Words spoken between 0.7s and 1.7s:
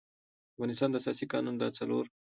د اساسي قـانون د